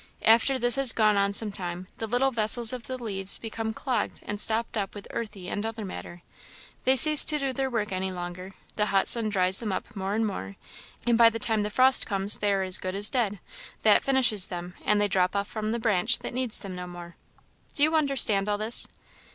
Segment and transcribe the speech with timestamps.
[0.25, 4.21] After this has gone on some time, the little vessels of the leaves become clogged
[4.25, 6.23] and stopped up with earthy and other matter;
[6.85, 10.15] they cease to do their work any longer; the hot sun dries them up more
[10.15, 10.55] and more,
[11.05, 13.39] and by the time the frost comes they are as good as dead.
[13.83, 17.15] That finishes them, and they drop off from the branch that needs them no more.
[17.75, 18.87] Do you understand all this?"